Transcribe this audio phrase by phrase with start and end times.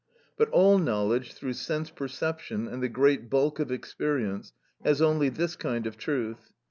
[0.35, 4.51] But all knowledge through sense perception, and the great bulk of experience,
[4.83, 6.53] has only this kind of truth.